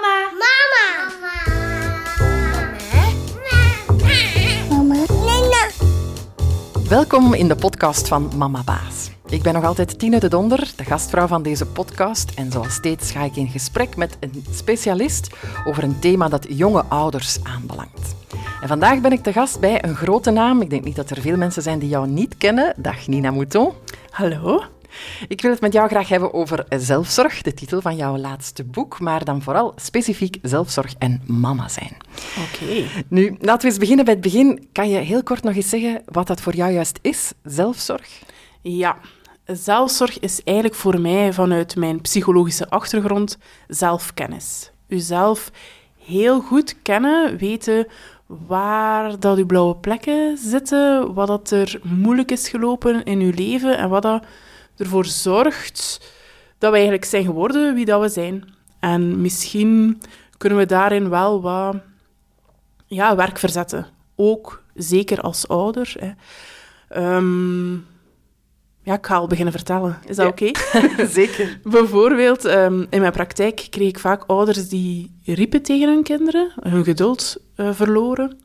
[0.00, 0.30] Mama.
[0.32, 0.84] Mama.
[4.68, 5.04] Mama.
[5.08, 5.68] Mama.
[6.88, 9.10] Welkom in de podcast van Mama Baas.
[9.28, 12.30] Ik ben nog altijd Tine de Donder, de gastvrouw van deze podcast.
[12.34, 15.28] En zoals steeds ga ik in gesprek met een specialist
[15.66, 18.14] over een thema dat jonge ouders aanbelangt.
[18.60, 20.60] En vandaag ben ik te gast bij een grote naam.
[20.60, 22.74] Ik denk niet dat er veel mensen zijn die jou niet kennen.
[22.76, 23.72] Dag Nina Mouton.
[24.10, 24.62] Hallo.
[25.28, 29.00] Ik wil het met jou graag hebben over zelfzorg, de titel van jouw laatste boek,
[29.00, 31.96] maar dan vooral specifiek zelfzorg en mama zijn.
[32.52, 32.84] Oké.
[33.08, 34.68] Nu, laten we eens beginnen bij het begin.
[34.72, 38.22] Kan je heel kort nog eens zeggen wat dat voor jou juist is, zelfzorg?
[38.62, 38.96] Ja,
[39.44, 43.38] zelfzorg is eigenlijk voor mij vanuit mijn psychologische achtergrond
[43.68, 44.70] zelfkennis.
[44.88, 45.50] Uzelf
[45.98, 47.86] heel goed kennen, weten
[48.26, 53.78] waar dat uw blauwe plekken zitten, wat dat er moeilijk is gelopen in uw leven
[53.78, 54.24] en wat dat
[54.80, 56.10] ervoor zorgt
[56.58, 58.54] dat we eigenlijk zijn geworden wie dat we zijn.
[58.78, 60.02] En misschien
[60.36, 61.76] kunnen we daarin wel wat
[62.86, 63.86] ja, werk verzetten.
[64.16, 65.94] Ook zeker als ouder.
[65.98, 66.10] Hè.
[66.88, 67.72] Ehm,
[68.82, 69.98] ja, ik ga al beginnen vertellen.
[70.06, 70.50] Is dat oké?
[71.06, 71.60] Zeker.
[71.62, 76.84] Bijvoorbeeld, ehm, in mijn praktijk kreeg ik vaak ouders die riepen tegen hun kinderen, hun
[76.84, 78.38] geduld eh, verloren.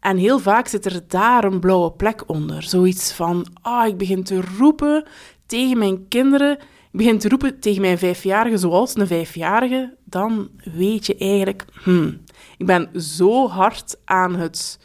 [0.00, 2.62] En heel vaak zit er daar een blauwe plek onder.
[2.62, 5.04] Zoiets van, ah, ik begin te roepen
[5.52, 6.58] tegen mijn kinderen.
[6.92, 9.96] Begin te roepen tegen mijn vijfjarige zoals een vijfjarige.
[10.04, 12.20] Dan weet je eigenlijk, hmm,
[12.56, 14.78] ik ben zo hard aan het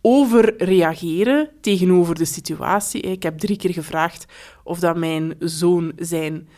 [0.00, 3.00] overreageren tegenover de situatie.
[3.00, 4.24] Ik heb drie keer gevraagd
[4.64, 6.48] of dat mijn zoon zijn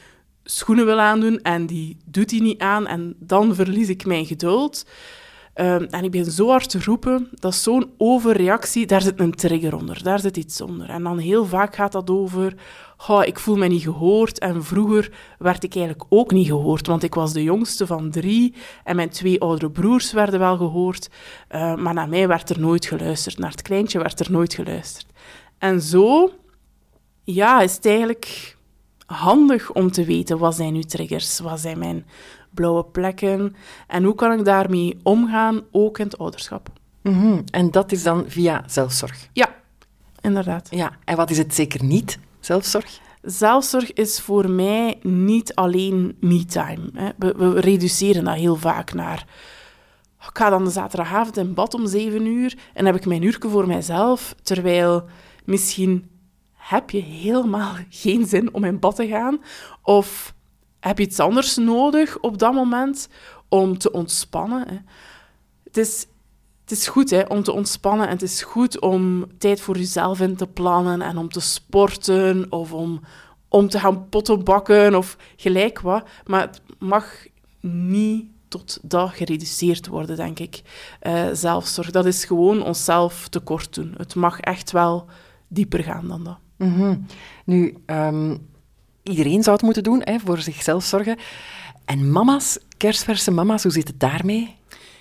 [0.44, 4.86] schoenen wil aandoen en die doet hij niet aan en dan verlies ik mijn geduld.
[5.60, 9.34] Um, en ik begin zo hard te roepen, dat is zo'n overreactie, daar zit een
[9.34, 10.88] trigger onder, daar zit iets onder.
[10.88, 12.54] En dan heel vaak gaat dat over,
[13.08, 14.38] oh, ik voel me niet gehoord.
[14.38, 18.54] En vroeger werd ik eigenlijk ook niet gehoord, want ik was de jongste van drie
[18.84, 21.08] en mijn twee oudere broers werden wel gehoord,
[21.50, 25.06] uh, maar naar mij werd er nooit geluisterd, naar het kleintje werd er nooit geluisterd.
[25.58, 26.32] En zo,
[27.24, 28.56] ja, is het eigenlijk
[29.06, 32.06] handig om te weten, wat zijn uw triggers, wat zijn mijn
[32.56, 33.56] blauwe plekken
[33.86, 36.68] en hoe kan ik daarmee omgaan, ook in het ouderschap.
[37.02, 37.44] Mm -hmm.
[37.50, 39.28] En dat is dan via zelfzorg?
[39.32, 39.54] Ja,
[40.20, 40.68] inderdaad.
[40.70, 43.00] Ja, en wat is het zeker niet, zelfzorg?
[43.22, 47.14] Zelfzorg is voor mij niet alleen me-time.
[47.18, 49.26] We, we, reduceren dat heel vaak naar...
[50.18, 53.48] Ik ga dan de zaterdagavond in bad om zeven uur en heb ik mijn uurtje
[53.48, 55.04] voor mijzelf, terwijl
[55.44, 56.10] misschien
[56.52, 59.40] heb je helemaal geen zin om in bad te gaan,
[59.82, 60.34] of
[60.86, 63.08] heb je iets anders nodig op dat moment
[63.48, 64.68] om te ontspannen.
[64.68, 64.76] Hè.
[65.64, 66.06] Het is,
[66.62, 70.20] het is goed hè, om te ontspannen en het is goed om tijd voor jezelf
[70.20, 73.00] in te plannen en om te sporten of om,
[73.48, 76.08] om te gaan potten bakken of gelijk wat.
[76.24, 77.26] Maar het mag
[77.60, 80.62] niet tot dat gereduceerd worden, denk ik.
[81.02, 83.94] Uh, zelfzorg, dat is gewoon onszelf tekort doen.
[83.96, 85.06] Het mag echt wel
[85.48, 86.38] dieper gaan dan dat.
[86.56, 87.06] -hmm.
[87.44, 88.54] Nu, um
[89.08, 91.16] iedereen zou het moeten doen, hè, voor zichzelf zorgen.
[91.84, 94.56] En mama's, kerstverse mama's, hoe zit het daarmee?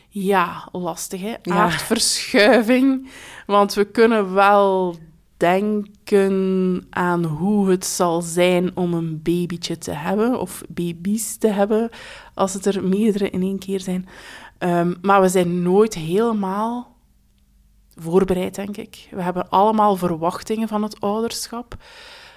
[0.09, 1.33] Ja, lastig hè.
[1.43, 3.09] Aardverschuiving.
[3.45, 4.95] Want we kunnen wel
[5.37, 11.89] denken aan hoe het zal zijn om een babytje te hebben, of baby's te hebben,
[12.33, 14.07] als het er meerdere in één keer zijn.
[14.59, 16.95] Um, maar we zijn nooit helemaal
[17.95, 19.07] voorbereid, denk ik.
[19.11, 21.75] We hebben allemaal verwachtingen van het ouderschap.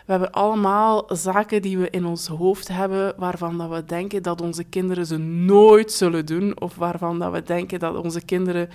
[0.08, 4.40] We hebben allemaal zaken die we in ons hoofd hebben waarvan dat we denken dat
[4.40, 6.60] onze kinderen ze nooit zullen doen.
[6.60, 8.68] Of waarvan dat we denken dat onze kinderen,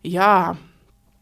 [0.00, 0.54] ja,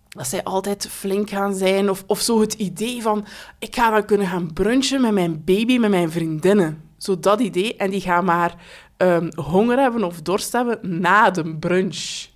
[0.09, 1.91] dat zij altijd flink gaan zijn.
[1.91, 3.27] Of, of zo het idee van,
[3.59, 6.91] ik ga dan kunnen gaan brunchen met mijn baby, met mijn vriendinnen.
[6.97, 7.77] Zo dat idee.
[7.77, 8.55] En die gaan maar
[8.97, 12.31] um, honger hebben of dorst hebben na de brunch.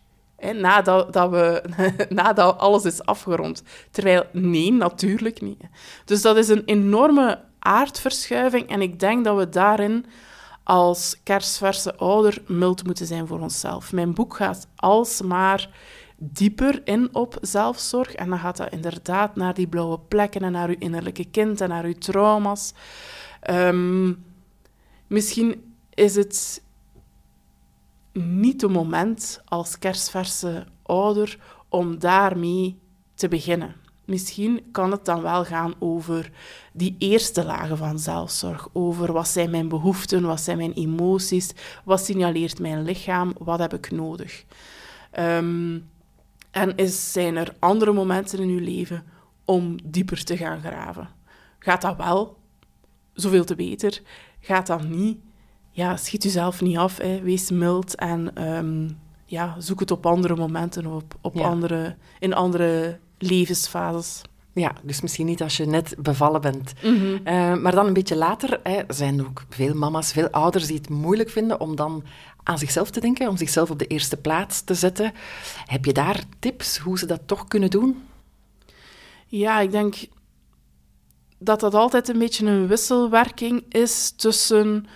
[0.53, 1.63] Nadat, dat we,
[2.09, 3.63] nadat alles is afgerond.
[3.91, 5.61] Terwijl, nee, natuurlijk niet.
[6.05, 8.69] Dus dat is een enorme aardverschuiving.
[8.69, 10.07] En ik denk dat we daarin
[10.65, 13.93] als kerstverse ouder mild moeten zijn voor onszelf.
[13.93, 15.69] Mijn boek gaat alsmaar
[16.17, 18.15] dieper in op zelfzorg.
[18.15, 21.69] En dan gaat dat inderdaad naar die blauwe plekken en naar uw innerlijke kind en
[21.69, 22.73] naar uw trauma's.
[23.51, 24.25] Um,
[25.07, 26.63] misschien is het
[28.17, 32.79] niet het moment als kerstverse ouder om daarmee
[33.15, 33.75] te beginnen.
[34.05, 36.31] Misschien kan het dan wel gaan over
[36.73, 38.69] die eerste lagen van zelfzorg.
[38.73, 41.53] Over wat zijn mijn behoeften, wat zijn mijn emoties,
[41.85, 44.45] wat signaleert mijn lichaam, wat heb ik nodig.
[45.19, 45.89] Um,
[46.51, 49.05] en is, zijn er andere momenten in uw leven
[49.45, 51.09] om dieper te gaan graven?
[51.59, 52.37] Gaat dat wel?
[53.13, 54.03] Zoveel te beter.
[54.41, 55.19] Gaat dat niet?
[55.77, 56.99] Ja, schiet jezelf niet af.
[56.99, 57.21] Hè.
[57.21, 58.89] Wees mild en ehm,
[59.25, 61.45] ja, zoek het op andere momenten, op, op Ja.
[61.45, 64.23] andere, in andere levensfases.
[64.53, 66.73] Ja, dus misschien niet als je net bevallen bent.
[67.25, 70.77] Eh, maar dan een beetje later hè, zijn er ook veel mama's, veel ouders die
[70.77, 72.05] het moeilijk vinden om dan
[72.43, 75.13] aan zichzelf te denken, om zichzelf op de eerste plaats te zetten.
[75.67, 78.03] Heb je daar tips hoe ze dat toch kunnen doen?
[79.27, 79.95] Ja, ik denk
[81.39, 84.87] dat dat altijd een beetje een wisselwerking is tussen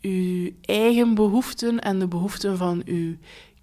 [0.00, 3.16] uw eigen behoeften en de behoeften van uw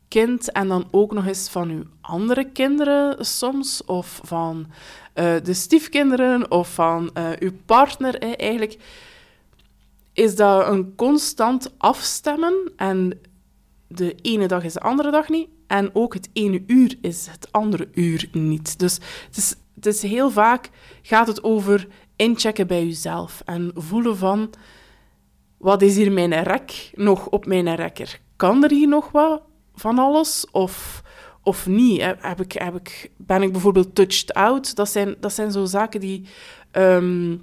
[0.07, 0.51] kind.
[0.51, 4.67] En dan ook nog eens van uw andere kinderen soms, of van
[5.13, 8.19] eh, de stiefkinderen, of van eh, uw partner.
[8.19, 8.77] Eigenlijk
[10.13, 12.71] is dat een constant afstemmen.
[12.75, 13.19] En
[13.87, 15.49] de ene dag is de andere dag niet.
[15.67, 18.79] En ook het ene uur is het andere uur niet.
[18.79, 18.93] Dus
[19.25, 20.69] het is, het is heel vaak
[21.01, 23.41] gaat het over inchecken bij jezelf.
[23.45, 24.49] En voelen van,
[25.57, 28.19] wat is hier mijn rek nog op mijn rekker?
[28.35, 29.41] Kan er hier nog wat
[29.75, 30.45] van alles?
[30.51, 31.03] Of,
[31.43, 32.01] of niet?
[32.01, 34.75] Heb ik, heb ik, ben ik bijvoorbeeld touched out?
[34.75, 36.25] Dat zijn, dat zijn zo zaken die
[36.71, 37.37] ehm,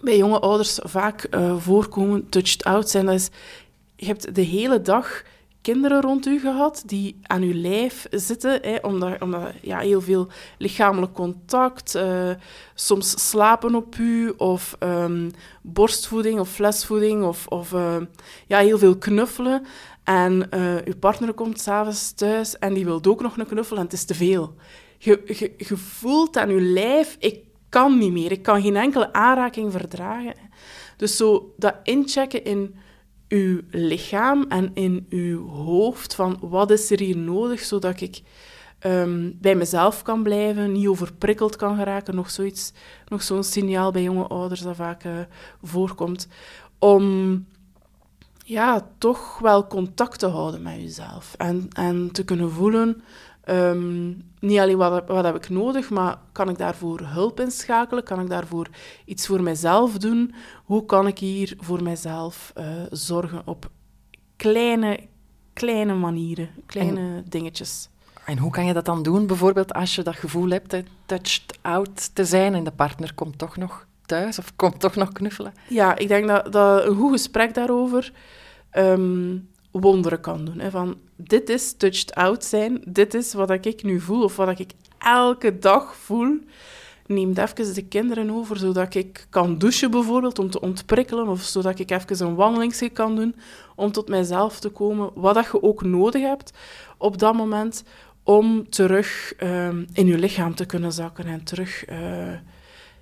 [0.00, 2.28] bij jonge ouders vaak eh, voorkomen.
[2.28, 3.28] Touched out zijn, dat is...
[3.96, 5.22] Je hebt de hele dag
[5.72, 10.28] kinderen rond u gehad die aan uw lijf zitten, hè, omdat, omdat ja, heel veel
[10.58, 12.30] lichamelijk contact, eh,
[12.74, 15.30] soms slapen op u, of ehm,
[15.62, 17.96] borstvoeding of flesvoeding, of, of eh,
[18.46, 19.66] ja, heel veel knuffelen.
[20.04, 23.82] En eh, uw partner komt s'avonds thuis en die wil ook nog een knuffel en
[23.82, 24.54] het is te veel.
[24.98, 25.22] Je,
[25.56, 30.34] je, voelt aan je lijf, ik kan niet meer, ik kan geen enkele aanraking verdragen.
[30.96, 32.74] Dus zo dat inchecken in
[33.28, 38.22] uw lichaam en in uw hoofd van wat is er hier nodig, zodat ik
[38.78, 42.72] ehm, bij mezelf kan blijven, niet overprikkeld kan geraken, nog zoiets,
[43.08, 45.12] nog zo'n signaal bij jonge ouders dat vaak eh,
[45.62, 46.28] voorkomt,
[46.78, 47.46] om
[48.44, 53.02] ja, toch wel contact te houden met jezelf en, en te kunnen voelen,
[53.48, 54.08] ehm,
[54.40, 58.04] niet alleen wat, wat heb ik nodig, maar kan ik daarvoor hulp inschakelen?
[58.04, 58.66] Kan ik daarvoor
[59.04, 60.34] iets voor mezelf doen?
[60.64, 63.70] Hoe kan ik hier voor mezelf eh, zorgen op
[64.36, 65.00] kleine,
[65.52, 67.88] kleine manieren, kleine dingetjes?
[68.24, 69.26] En hoe kan je dat dan doen?
[69.26, 73.38] Bijvoorbeeld als je dat gevoel hebt hè, touched out te zijn en de partner komt
[73.38, 75.52] toch nog thuis of komt toch nog knuffelen.
[75.68, 78.12] Ja, ik denk dat, dat een goed gesprek daarover
[78.70, 79.36] ehm,
[79.80, 80.58] wonderen kan doen.
[80.58, 80.70] Hè?
[80.70, 84.70] Van, dit is touched out zijn, dit is wat ik nu voel of wat ik
[84.98, 86.38] elke dag voel.
[87.06, 91.78] Neem even de kinderen over, zodat ik kan douchen bijvoorbeeld, om te ontprikkelen, of zodat
[91.78, 93.34] ik even een wandelingsje kan doen,
[93.74, 96.52] om tot mijzelf te komen, wat dat je ook nodig hebt
[96.98, 97.84] op dat moment,
[98.22, 101.84] om terug ehm, in je lichaam te kunnen zakken en terug...
[101.84, 102.32] eh,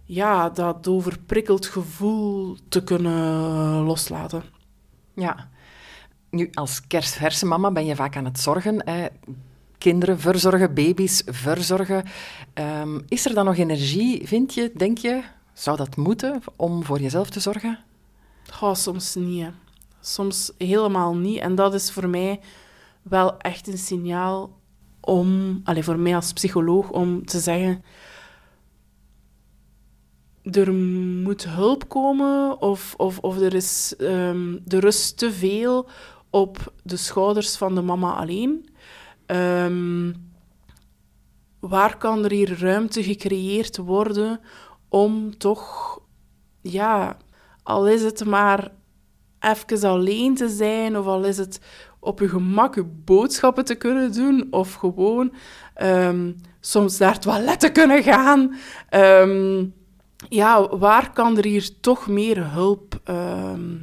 [0.07, 4.43] ja, dat overprikkeld gevoel te kunnen loslaten.
[5.15, 5.49] Ja.
[6.37, 8.89] Nu, als kerstverse mama ben je vaak aan het zorgen.
[8.89, 9.07] Hè.
[9.79, 12.05] Kinderen verzorgen, baby's verzorgen.
[12.53, 15.23] Ehm, is er dan nog energie, vind je, denk je?
[15.53, 17.79] Zou dat moeten om voor jezelf te zorgen?
[18.73, 19.51] Soms niet.
[20.01, 21.39] Soms helemaal niet.
[21.39, 22.41] En dat is voor mij
[23.03, 24.59] wel echt een signaal
[25.01, 27.85] om, allez, voor mij als psycholoog, om te zeggen:
[30.43, 30.73] er
[31.23, 35.89] moet hulp komen of, of, of er is ehm, de rust te veel
[36.31, 38.69] op de schouders van de mama alleen.
[39.27, 40.13] Ehm,
[41.61, 44.41] waar kan er hier ruimte gecreëerd worden
[44.89, 45.99] om toch,
[46.61, 47.17] ja,
[47.63, 48.73] al is het maar
[49.41, 51.61] even alleen te zijn, of al is het
[52.01, 55.33] op je gemak je boodschappen te kunnen doen, of gewoon
[55.75, 58.57] ehm, soms naar het toilet te kunnen gaan.
[58.89, 59.65] Ehm,
[60.29, 63.75] ja, waar kan er hier toch meer hulp ehm,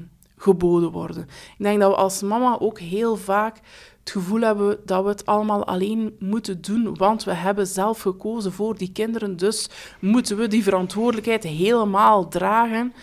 [0.44, 1.24] geboden worden?
[1.58, 3.60] Ik denk dat we als mama ook heel vaak
[4.00, 8.52] het gevoel hebben dat we het allemaal alleen moeten doen, want we hebben zelf gekozen
[8.52, 9.70] voor die kinderen, dus
[10.00, 12.94] moeten we die verantwoordelijkheid helemaal dragen.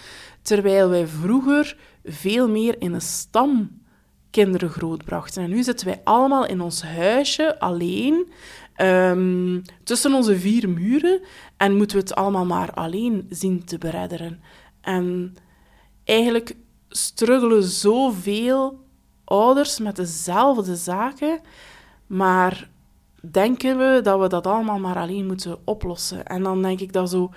[0.42, 3.80] Terwijl wij vroeger veel meer in een stam
[4.30, 5.42] kinderen grootbrachten.
[5.42, 8.32] En nu zitten wij allemaal in ons huisje alleen,
[8.74, 11.20] ehm, tussen onze vier muren,
[11.56, 14.40] en moeten we het allemaal maar alleen zien te beredderen.
[14.80, 15.36] En
[16.04, 16.56] eigenlijk
[16.90, 18.84] struggelen zoveel
[19.24, 21.40] ouders met dezelfde zaken,
[22.06, 22.70] maar
[23.30, 26.26] denken we dat we dat allemaal maar alleen moeten oplossen.
[26.26, 27.30] En dan denk ik dat zo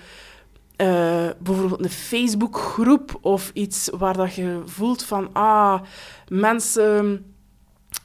[0.76, 5.82] eh, bijvoorbeeld een Facebookgroep of iets waar dat je voelt van, ah,
[6.28, 7.26] mensen...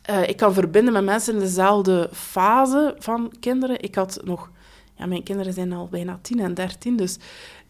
[0.02, 3.82] eh, ik kan verbinden met mensen in dezelfde fase van kinderen.
[3.82, 4.50] Ik had nog...
[4.94, 7.18] Ja, mijn kinderen zijn al bijna tien en dertien, dus...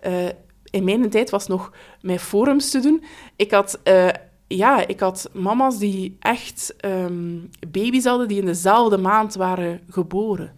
[0.01, 0.29] eh,
[0.71, 3.05] in mijn tijd was nog met forums te doen.
[3.37, 4.09] Ik had eh,
[4.49, 10.55] ja, ik had mama's die echt ehm, baby's hadden die in dezelfde maand waren geboren.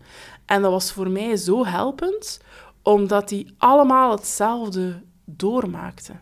[0.47, 2.41] En dat was voor mij zo helpend,
[2.83, 6.21] omdat die allemaal hetzelfde doormaakten.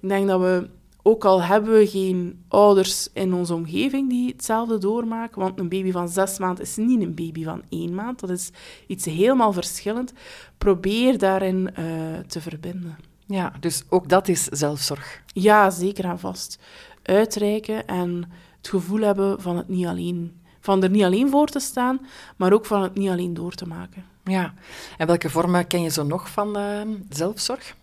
[0.00, 0.68] Ik denk dat we,
[1.02, 5.90] ook al hebben we geen ouders in onze omgeving die hetzelfde doormaken, want een baby
[5.90, 8.50] van zes maanden is niet een baby van één maand, dat is
[8.86, 10.12] iets helemaal verschillend,
[10.58, 13.09] probeer daarin uh, te verbinden.
[13.30, 15.22] Ja, dus ook dat is zelfzorg.
[15.26, 16.58] Ja, zeker en vast.
[17.02, 21.58] Uitreiken en het gevoel hebben van het niet alleen van er niet alleen voor te
[21.58, 22.06] staan,
[22.36, 24.04] maar ook van het niet alleen door te maken.
[24.24, 24.54] Ja,
[24.98, 27.76] en welke vormen ken je zo nog van uh, zelfzorg?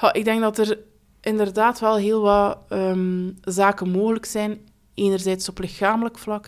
[0.00, 0.78] Ja, ik denk dat er
[1.20, 4.58] inderdaad wel heel wat um, zaken mogelijk zijn.
[4.94, 6.46] Enerzijds op lichamelijk vlak,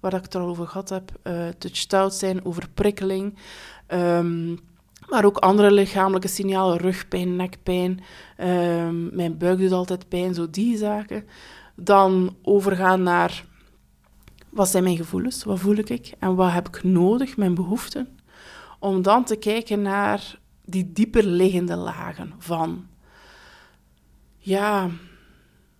[0.00, 3.38] waar ik het al over gehad heb, uh, touch zijn, overprikkeling.
[3.88, 4.58] Um,
[5.08, 8.00] maar ook andere lichamelijke signalen, rugpijn, nekpijn,
[8.40, 11.24] um, mijn buik doet altijd pijn, zo die zaken.
[11.74, 13.44] Dan overgaan naar
[14.50, 18.18] wat zijn mijn gevoelens, wat voel ik en wat heb ik nodig, mijn behoeften.
[18.78, 22.86] Om dan te kijken naar die dieper liggende lagen van,
[24.38, 24.90] ja,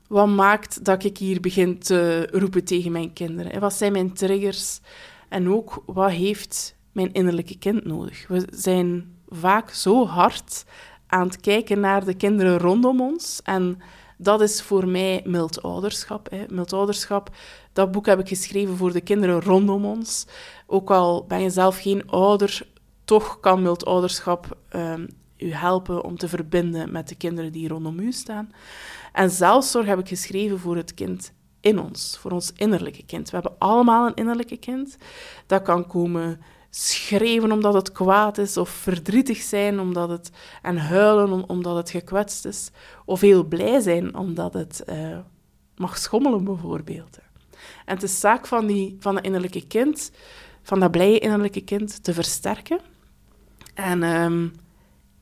[0.08, 3.52] wat maakt dat ik hier begin te roepen tegen mijn kinderen?
[3.52, 4.80] En wat zijn mijn triggers?
[5.28, 8.28] En ook, wat heeft mijn innerlijke kind nodig?
[8.28, 10.64] We zijn vaak zo hard
[11.06, 13.40] aan het kijken naar de kinderen rondom ons.
[13.42, 13.78] En
[14.18, 16.30] dat is voor mij mild ouderschap.
[16.30, 16.46] Hè.
[17.72, 20.26] Dat boek heb ik geschreven voor de kinderen rondom ons.
[20.66, 22.66] Ook al ben je zelf geen ouder,
[23.04, 25.06] toch kan mild ouderschap um,
[25.38, 28.52] u helpen om te verbinden met de kinderen die rondom u staan.
[29.12, 33.30] En zelfzorg heb ik geschreven voor het kind in ons, voor ons innerlijke kind.
[33.30, 34.96] We hebben allemaal een innerlijke kind.
[35.46, 36.40] Dat kan komen
[36.78, 40.30] schreeuwen omdat het kwaad is, of verdrietig zijn omdat het,
[40.62, 42.70] en huilen omdat het gekwetst is,
[43.04, 45.18] of heel blij zijn omdat het uh,
[45.76, 47.18] mag schommelen, bijvoorbeeld.
[47.84, 50.10] En het is zaak van, die, van dat innerlijke kind,
[50.62, 52.80] van dat blije innerlijke kind, te versterken.
[53.74, 54.52] En um,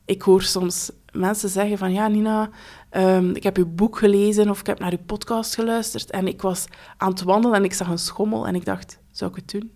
[0.05, 2.49] ik hoor soms mensen zeggen van, ja Nina,
[2.91, 6.41] um, ik heb uw boek gelezen of ik heb naar uw podcast geluisterd en ik
[6.41, 6.65] was
[6.97, 9.74] aan het wandelen en ik zag een schommel en ik dacht, zou ik het doen?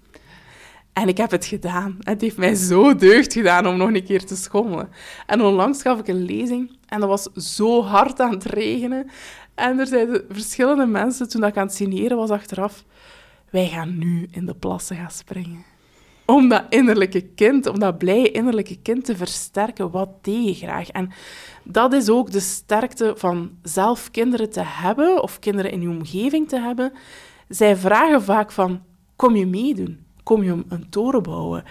[0.93, 1.97] En ik heb het gedaan.
[1.99, 4.89] Het heeft mij zo deugd gedaan om nog een keer te schommelen.
[5.25, 7.23] En onlangs gaf ik een lezing en dat was
[7.55, 9.09] zo hard aan het regenen.
[9.55, 12.85] En er zeiden verschillende mensen, toen ik aan het signeren was achteraf,
[13.49, 15.65] wij gaan nu in de plassen gaan springen.
[16.25, 20.89] Om dat innerlijke kind, om dat blije innerlijke kind te versterken, wat deed je graag?
[20.89, 21.11] En
[21.63, 26.49] dat is ook de sterkte van zelf kinderen te hebben, of kinderen in je omgeving
[26.49, 26.91] te hebben.
[27.47, 28.83] Zij vragen vaak van,
[29.15, 30.05] kom je meedoen?
[30.29, 31.63] Kom je een toren bouwen?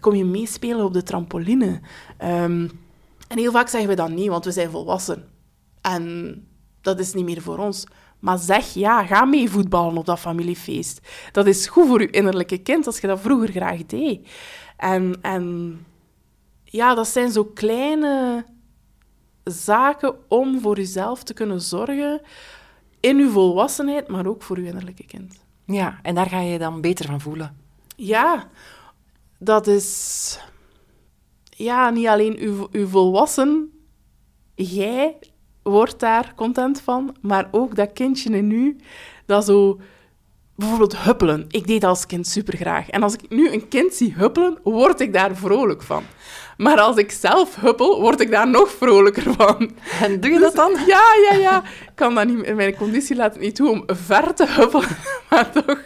[0.00, 1.80] Kom je meespelen op de trampoline?
[2.24, 2.70] Um,
[3.28, 5.24] en heel vaak zeggen we dat niet, want we zijn volwassen.
[5.80, 6.46] En
[6.80, 7.86] dat is niet meer voor ons.
[8.18, 11.00] Maar zeg ja, ga mee voetballen op dat familiefeest.
[11.32, 14.28] Dat is goed voor je innerlijke kind als je dat vroeger graag deed.
[14.76, 15.78] En, en
[16.64, 18.44] ja, dat zijn zo kleine
[19.44, 22.20] zaken om voor jezelf te kunnen zorgen
[23.00, 25.44] in je volwassenheid, maar ook voor je innerlijke kind.
[25.64, 27.65] Ja, en daar ga je dan beter van voelen.
[27.96, 28.48] Ja,
[29.38, 30.38] dat is
[31.50, 33.70] ja, niet alleen uw, uw volwassen,
[34.54, 35.18] jij
[35.62, 38.76] wordt daar content van, maar ook dat kindje in u,
[39.26, 39.80] dat zo...
[40.58, 41.44] Bijvoorbeeld huppelen.
[41.48, 42.88] Ik deed als kind super graag.
[42.88, 46.02] En als ik nu een kind zie huppelen, word ik daar vrolijk van.
[46.56, 49.70] Maar als ik zelf huppel, word ik daar nog vrolijker van.
[50.00, 50.72] En doe je dat dan?
[50.86, 51.62] Ja, ja, ja.
[51.64, 52.54] Ik kan dat niet...
[52.54, 54.88] Mijn conditie laat het niet toe om ver te huppelen.
[55.30, 55.82] Maar toch...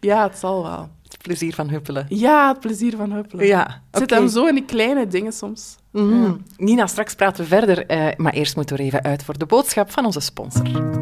[0.00, 0.88] Ja, het zal wel
[1.22, 2.06] plezier van huppelen.
[2.08, 3.46] Ja, het plezier van huppelen.
[3.46, 5.76] Ja, het zit hem zo in die kleine dingen soms.
[5.92, 9.38] Mm Nina, straks praten we verder, uh, maar eerst moeten we er even uit voor
[9.38, 10.96] de boodschap van onze sponsor.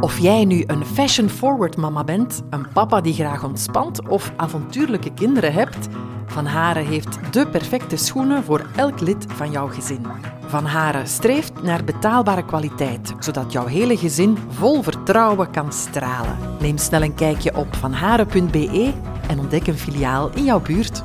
[0.00, 5.52] Of jij nu een fashion-forward mama bent, een papa die graag ontspant of avontuurlijke kinderen
[5.52, 5.88] hebt,
[6.28, 10.06] Van Haren heeft de perfecte schoenen voor elk lid van jouw gezin.
[10.46, 16.38] Van Haren streeft naar betaalbare kwaliteit, zodat jouw hele gezin vol vertrouwen kan stralen.
[16.60, 18.92] Neem snel een kijkje op vanharen.be
[19.28, 21.02] en ontdek een filiaal in jouw buurt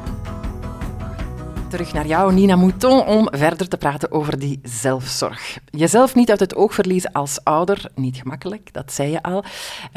[1.73, 5.57] terug naar jou, Nina Mouton, om verder te praten over die zelfzorg.
[5.69, 9.43] Jezelf niet uit het oog verliezen als ouder, niet gemakkelijk, dat zei je al.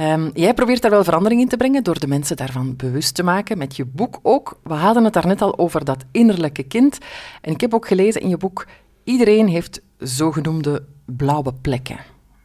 [0.01, 3.23] Um, jij probeert daar wel verandering in te brengen door de mensen daarvan bewust te
[3.23, 4.59] maken, met je boek ook.
[4.63, 6.99] We hadden het daarnet al over dat innerlijke kind.
[7.41, 8.67] En ik heb ook gelezen in je boek,
[9.05, 11.99] iedereen heeft zogenoemde blauwe plekken.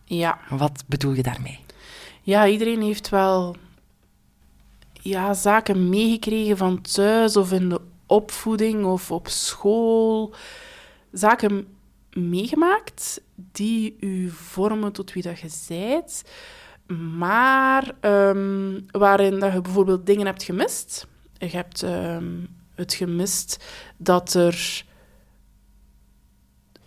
[0.05, 0.37] Ja.
[0.49, 1.59] Wat bedoel je daarmee?
[2.21, 3.55] Ja, iedereen heeft wel
[4.93, 10.33] ja, zaken meegekregen van thuis of in de opvoeding of op school.
[11.11, 11.67] Zaken
[12.13, 16.23] meegemaakt die u vormen tot wie dat je zijt,
[17.17, 21.07] maar ehm, waarin dat je bijvoorbeeld dingen hebt gemist.
[21.37, 23.65] Je hebt ehm, het gemist
[23.97, 24.85] dat er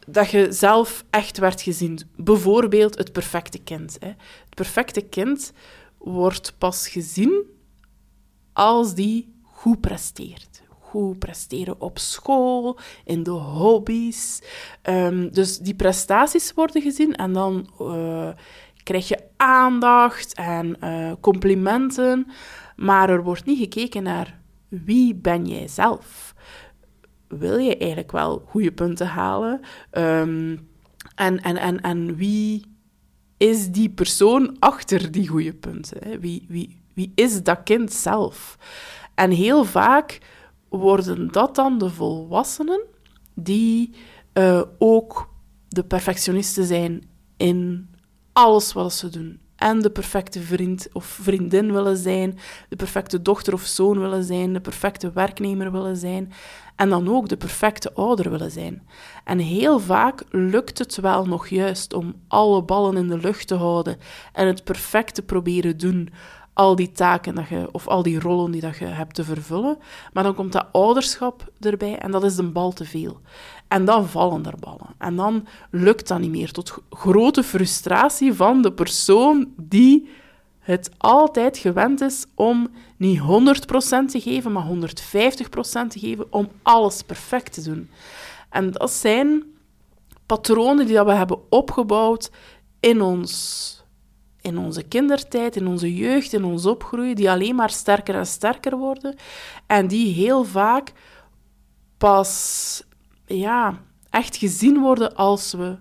[0.06, 2.00] dat je zelf echt werd gezien.
[2.16, 3.96] Bijvoorbeeld het perfecte kind.
[4.00, 4.08] Hè.
[4.44, 5.52] Het perfecte kind
[5.98, 7.42] wordt pas gezien
[8.52, 10.62] als die goed presteert.
[10.94, 14.42] Goed presteren op school, in de hobby's.
[14.82, 18.28] Ehm, dus die prestaties worden gezien en dan uh,
[18.82, 22.26] krijg je aandacht en uh, complimenten.
[22.76, 26.34] Maar er wordt niet gekeken naar wie ben jij zelf.
[27.28, 29.60] Wil je eigenlijk wel goede punten halen?
[29.90, 30.68] Um,
[31.14, 32.64] en, en, en, en wie
[33.36, 36.20] is die persoon achter die goede punten?
[36.20, 38.58] Wie, wie, wie is dat kind zelf?
[39.14, 40.20] En heel vaak
[40.76, 42.80] worden dat dan de volwassenen
[43.34, 43.94] die
[44.34, 45.28] uh, ook
[45.68, 47.88] de perfectionisten zijn in
[48.32, 49.42] alles wat ze doen.
[49.56, 52.38] En de perfecte vriend of vriendin willen zijn,
[52.68, 56.32] de perfecte dochter of zoon willen zijn, de perfecte werknemer willen zijn
[56.76, 58.82] en dan ook de perfecte ouder willen zijn.
[59.24, 63.54] En heel vaak lukt het wel nog juist om alle ballen in de lucht te
[63.54, 63.96] houden
[64.32, 66.08] en het perfecte proberen doen
[66.54, 69.78] al die taken dat je, of al die rollen die dat je hebt te vervullen.
[70.12, 73.20] Maar dan komt dat ouderschap erbij en dat is een bal te veel.
[73.68, 74.94] En dan vallen er ballen.
[74.98, 76.52] En dan lukt dat niet meer.
[76.52, 80.08] Tot grote frustratie van de persoon die
[80.58, 83.22] het altijd gewend is om niet 100%
[84.06, 84.70] te geven, maar 150%
[85.88, 87.90] te geven, om alles perfect te doen.
[88.50, 89.42] En dat zijn
[90.26, 92.30] patronen die dat we hebben opgebouwd
[92.80, 93.83] in ons
[94.44, 98.76] in onze kindertijd, in onze jeugd, in ons opgroeien, die alleen maar sterker en sterker
[98.76, 99.14] worden
[99.66, 100.92] en die heel vaak
[101.98, 102.82] pas
[103.26, 103.78] ja,
[104.10, 105.76] echt gezien worden als we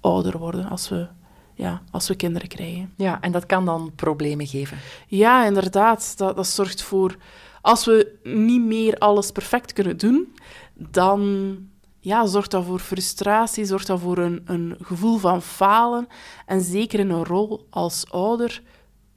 [0.00, 1.08] ouder worden, als we,
[1.54, 2.92] ja, als we kinderen krijgen.
[2.96, 4.78] Ja, en dat kan dan problemen geven.
[5.06, 6.16] Ja, inderdaad.
[6.16, 7.16] Dat, dat zorgt voor...
[7.60, 10.34] Als we niet meer alles perfect kunnen doen,
[10.74, 11.56] dan
[12.04, 16.06] ja, zorgt dat voor frustratie, zorgt dat voor een, een gevoel van falen.
[16.46, 18.62] En zeker in een rol als ouder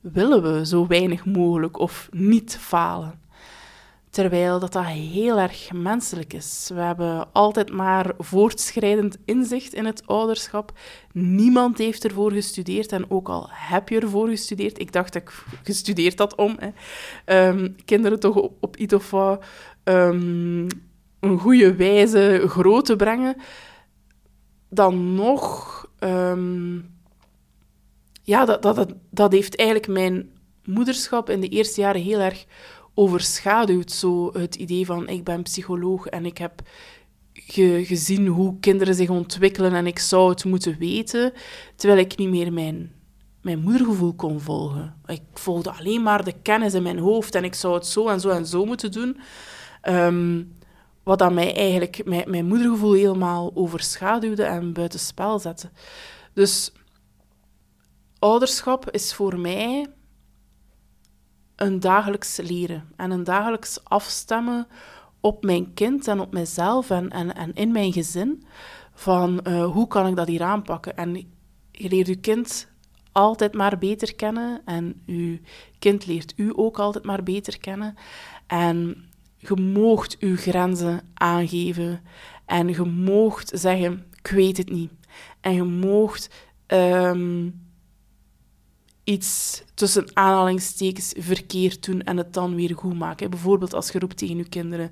[0.02, 3.24] willen we zo weinig mogelijk of niet falen.
[4.10, 6.72] Terwijl dat, dat heel erg menselijk is.
[6.74, 10.72] We hebben altijd maar voortschrijdend inzicht in het ouderschap.
[11.12, 12.92] Niemand heeft ervoor gestudeerd.
[12.92, 17.50] En ook al heb je ervoor gestudeerd, ik dacht dat ik gestudeerd had om hè,
[17.50, 19.44] um, kinderen toch op, op iets of wat
[21.26, 23.36] een goede wijze groot te brengen,
[24.70, 25.74] dan nog...
[26.00, 26.94] Um,
[28.24, 30.30] ja, dat, dat, dat heeft eigenlijk mijn
[30.64, 32.46] moederschap in de eerste jaren heel erg
[32.94, 33.92] overschaduwd.
[33.92, 36.62] Zo het idee van, ik ben psycholoog en ik heb
[37.34, 41.34] ge, gezien hoe kinderen zich ontwikkelen en ik zou het moeten weten,
[41.76, 42.92] terwijl ik niet meer mijn,
[43.42, 44.96] mijn moedergevoel kon volgen.
[45.06, 48.20] Ik volgde alleen maar de kennis in mijn hoofd en ik zou het zo en
[48.20, 49.18] zo en zo moeten doen.
[49.90, 50.54] Um,
[51.06, 55.70] wat dan mij eigenlijk, mijn, mijn moedergevoel helemaal overschaduwde en buitenspel zette.
[56.34, 56.72] Dus
[58.20, 59.88] ouderschap is voor mij
[61.56, 64.68] een dagelijks leren en een dagelijks afstemmen
[65.20, 68.46] op mijn kind en op mijzelf en, en, in mijn gezin.
[68.94, 70.98] Van uh, hoe kan ik dat hier aanpakken?
[70.98, 71.16] En
[71.72, 72.68] je leert je kind
[73.12, 75.40] altijd maar beter kennen en je
[75.80, 77.96] kind leert u ook altijd maar beter kennen.
[78.48, 79.06] En
[79.48, 82.02] je moogt je grenzen aangeven
[82.46, 84.92] en je moogt zeggen, ik weet het niet.
[85.42, 86.30] En je moogt
[86.68, 87.64] um,
[89.04, 93.30] iets tussen aanhalingstekens verkeerd doen en het dan weer goed maken.
[93.30, 94.92] Bijvoorbeeld als je roept tegen je kinderen,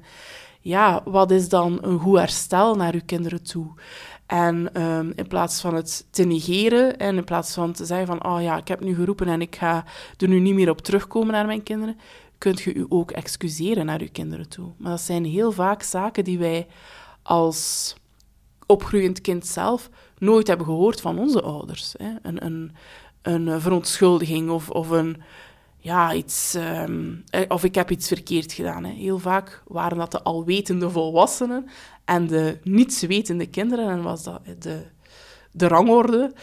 [0.59, 3.73] ja, wat is dan een goed herstel naar je kinderen toe?
[4.25, 8.25] En um, in plaats van het te negeren en in plaats van te zeggen van,
[8.25, 9.85] oh ja, ik heb nu geroepen en ik ga
[10.17, 11.97] er nu niet meer op terugkomen naar mijn kinderen,
[12.43, 14.71] kunt je u ook excuseren naar uw kinderen toe.
[14.77, 16.67] Maar dat zijn heel vaak zaken die wij
[17.21, 17.95] als
[18.65, 21.95] opgroeiend kind zelf nooit hebben gehoord van onze ouders.
[21.97, 22.09] Hè.
[22.21, 22.71] Een, een,
[23.21, 25.21] een verontschuldiging of, of een
[25.77, 26.55] ja, iets,
[26.87, 28.83] um, of ik heb iets verkeerd gedaan.
[28.83, 28.91] Hè.
[28.91, 31.69] Heel vaak waren dat de alwetende volwassenen
[32.05, 34.83] en de nietswetende kinderen, en was dat de,
[35.51, 36.33] de rangorde.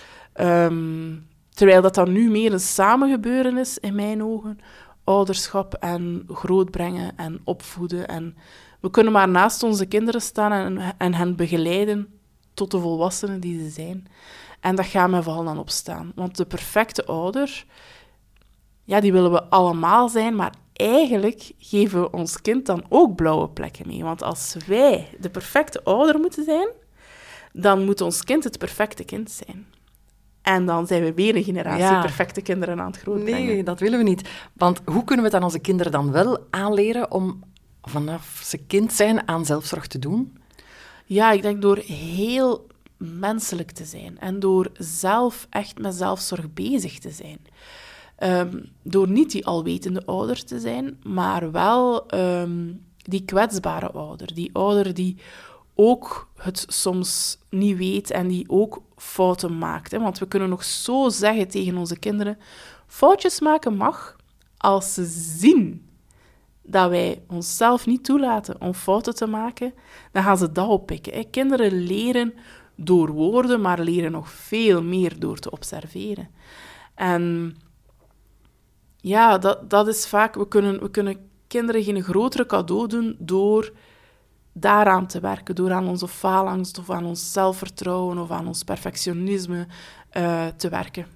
[0.41, 4.59] Um, terwijl dat dan nu meer een samengebeuren is, in mijn ogen,
[5.11, 8.09] ouderschap en grootbrengen en opvoeden.
[8.09, 8.37] En
[8.81, 12.21] we kunnen maar naast onze kinderen staan en, en hen begeleiden
[12.55, 14.07] tot de volwassenen die ze zijn.
[14.61, 16.13] En dat gaat mij vooral dan opstaan.
[16.15, 17.65] Want de perfecte ouder,
[18.85, 23.49] ja, die willen we allemaal zijn, maar eigenlijk geven we ons kind dan ook blauwe
[23.49, 24.05] plekken mee.
[24.05, 26.69] Want als wij de perfecte ouder moeten zijn,
[27.53, 29.67] dan moet ons kind het perfecte kind zijn.
[30.43, 32.01] En dan zijn we weer een generatie Ja.
[32.01, 33.47] perfecte kinderen aan het grootbrengen.
[33.47, 34.29] Nee, dat willen we niet.
[34.53, 37.43] Want hoe kunnen we het aan onze kinderen dan wel aanleren om
[37.83, 40.37] vanaf ze kind zijn aan zelfzorg te doen?
[41.05, 46.99] Ja, ik denk door heel menselijk te zijn en door zelf echt met zelfzorg bezig
[46.99, 47.39] te zijn.
[48.17, 54.35] Ehm, door niet die alwetende ouder te zijn, maar wel ehm, die kwetsbare ouder.
[54.35, 55.17] Die ouder die
[55.81, 59.91] ook het soms niet weet en die ook fouten maakt.
[59.91, 60.01] Hè?
[60.01, 62.39] Want we kunnen nog zo zeggen tegen onze kinderen:
[62.87, 64.17] foutjes maken mag
[64.57, 65.05] als ze
[65.39, 65.89] zien
[66.63, 69.75] dat wij onszelf niet toelaten om fouten te maken,
[70.13, 71.13] dan gaan ze dat oppikken.
[71.13, 71.25] hè.
[71.31, 72.35] Kinderen leren
[72.75, 76.29] door woorden, maar leren nog veel meer door te observeren.
[76.95, 77.57] En
[78.97, 80.35] ja, dat, dat is vaak...
[80.35, 83.73] We kunnen, we kunnen kinderen geen grotere cadeau doen door
[84.53, 89.67] daaraan te werken, door aan onze faalangst of aan ons zelfvertrouwen of aan ons perfectionisme
[90.11, 91.07] eh, te werken.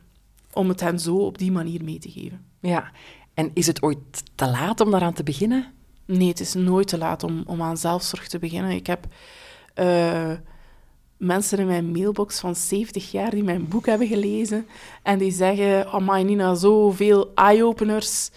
[0.53, 2.45] Om het hen zo op die manier mee te geven.
[2.61, 2.91] Ja.
[3.35, 5.73] En is het ooit te laat om daaraan te beginnen?
[6.05, 8.71] Nee, het is nooit te laat om, om aan zelfzorg te beginnen.
[8.71, 9.07] Ik heb
[9.75, 10.31] eh,
[11.17, 14.67] mensen in mijn mailbox van 70 jaar die mijn boek hebben gelezen
[15.03, 18.31] en die zeggen, oh Nina, zoveel eye-openers.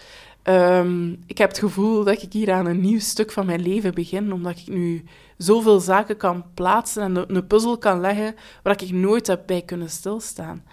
[0.48, 3.94] Ehm, ik heb het gevoel dat ik hier aan een nieuw stuk van mijn leven
[3.94, 5.04] begin, omdat ik nu
[5.38, 9.62] zoveel zaken kan plaatsen en een, een puzzel kan leggen waar ik nooit heb bij
[9.62, 10.64] kunnen stilstaan.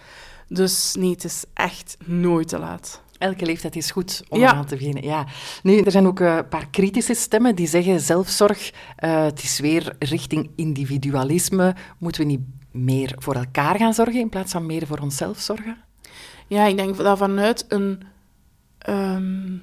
[0.49, 3.03] Dus nee, het is echt nooit te laat.
[3.19, 4.53] Elke leeftijd is goed om Ja.
[4.53, 5.03] aan te beginnen.
[5.05, 5.27] Ja.
[5.63, 9.59] Nu, er zijn ook eh, een paar kritische stemmen die zeggen zelfzorg, eh, het is
[9.61, 11.75] weer richting individualisme.
[11.99, 15.77] Moeten we niet meer voor elkaar gaan zorgen in plaats van meer voor onszelf zorgen?
[16.47, 18.03] Ja, ik denk dat vanuit een,
[18.85, 19.57] ehm,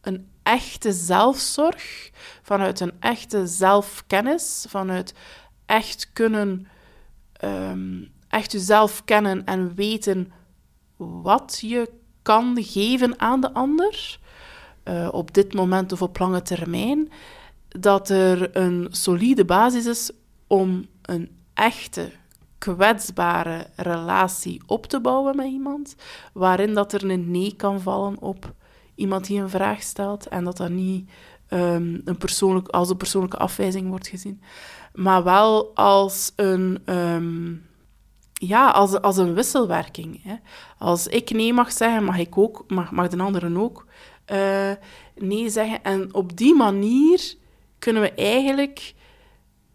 [0.00, 2.10] een echte zelfzorg,
[2.42, 5.14] vanuit een echte zelfkennis, vanuit
[5.66, 6.68] echt kunnen,
[7.32, 10.32] ehm, echt jezelf kennen en weten
[10.96, 11.90] wat je
[12.22, 14.18] kan geven aan de ander,
[14.82, 17.12] eh, op dit moment of op lange termijn,
[17.68, 20.10] dat er een solide basis is
[20.46, 22.10] om een echte,
[22.58, 25.96] kwetsbare relatie op te bouwen met iemand,
[26.32, 28.54] waarin dat er een nee kan vallen op
[28.94, 31.10] iemand die een vraag stelt en dat dat niet
[31.48, 34.42] ehm, een persoonlijk, als een persoonlijke afwijzing wordt gezien,
[34.94, 37.54] maar wel als een, ehm,
[38.32, 40.22] ja, als, als een wisselwerking.
[40.22, 40.34] Hè.
[40.78, 43.86] Als ik nee mag zeggen, mag ik ook, mag, mag de anderen ook
[44.24, 44.72] eh,
[45.14, 45.82] nee zeggen.
[45.82, 47.34] En op die manier
[47.78, 48.94] kunnen we eigenlijk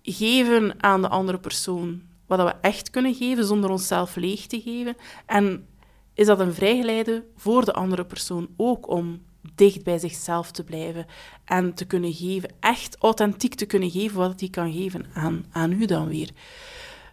[0.01, 2.01] geven aan de andere persoon
[2.37, 4.95] wat we echt kunnen geven, zonder onszelf leeg te geven.
[5.25, 5.67] En
[6.13, 9.21] is dat een vrijgeleide voor de andere persoon ook om
[9.55, 11.05] dicht bij zichzelf te blijven
[11.45, 15.71] en te kunnen geven, echt authentiek te kunnen geven wat hij kan geven aan, aan
[15.71, 16.29] u dan weer.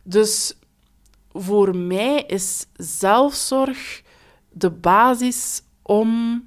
[0.03, 0.57] Dus
[1.33, 4.03] voor mij is zelfzorg
[4.53, 6.43] de basis om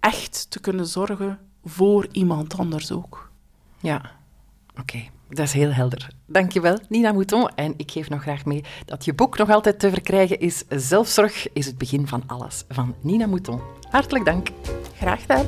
[0.00, 3.30] echt te kunnen zorgen voor iemand anders ook.
[3.80, 4.10] Ja,
[4.80, 5.04] oké.
[5.34, 6.08] Dat is heel helder.
[6.26, 7.48] Dankjewel, Nina Mouton.
[7.54, 11.52] En ik geef nog graag mee dat je boek nog altijd te verkrijgen is Zelfzorg
[11.52, 13.60] is het begin van alles, van Nina Mouton.
[13.90, 14.48] Hartelijk dank.
[14.96, 15.46] Graag gedaan.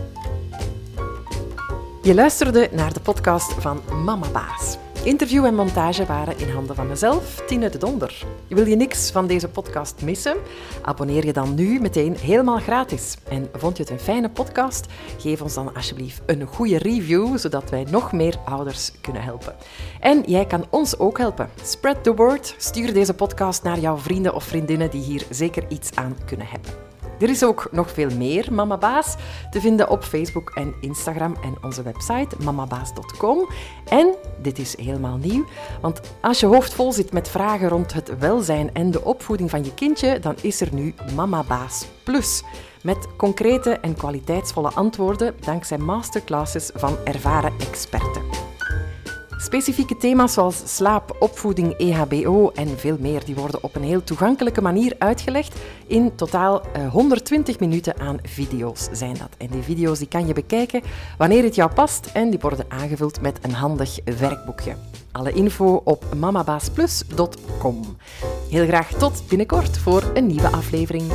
[2.03, 4.79] Je luisterde naar de podcast van Mama Baas.
[5.07, 8.25] Interview en montage waren in handen van mezelf, Tine de Donder.
[8.49, 10.37] Wil je niks van deze podcast missen?
[10.83, 13.17] Abonneer je dan nu meteen helemaal gratis.
[13.29, 14.87] En vond je het een fijne podcast?
[15.19, 19.55] Geef ons dan alsjeblieft een goede review, zodat wij nog meer ouders kunnen helpen.
[20.01, 21.49] En jij kan ons ook helpen.
[21.63, 22.55] Spread the word.
[22.59, 26.86] Stuur deze podcast naar jouw vrienden of vriendinnen die hier zeker iets aan kunnen hebben.
[27.21, 29.15] Er is ook nog veel meer Mama Baas
[29.51, 33.49] te vinden op Facebook en Instagram en onze website mamabaas.com.
[33.89, 35.45] En, dit is helemaal nieuw,
[35.81, 39.65] want als je hoofd vol zit met vragen rond het welzijn en de opvoeding van
[39.65, 42.43] je kindje, dan is er nu Mama Baas Plus.
[42.83, 48.36] Met concrete en kwaliteitsvolle antwoorden dankzij masterclasses van ervaren experten.
[49.39, 54.63] Specifieke thema's zoals slaap, opvoeding, EHBO en veel meer, die worden op een heel toegankelijke
[54.63, 55.55] manier uitgelegd.
[55.87, 59.29] In totaal eh, 120 minuten aan video's zijn dat.
[59.39, 60.83] En die video's die kan je bekijken
[61.19, 64.77] wanneer het jou past en die worden aangevuld met een handig werkboekje.
[65.13, 67.97] Alle info op mamabaasplus.com.
[68.51, 71.13] Heel graag tot binnenkort voor een nieuwe aflevering.